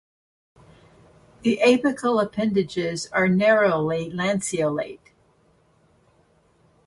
The 1.43 1.59
apical 1.63 2.19
appendages 2.23 3.05
are 3.11 3.27
narrowly 3.27 4.09
lanceolate. 4.09 5.11